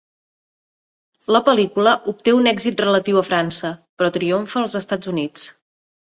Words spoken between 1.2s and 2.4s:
La pel·lícula obté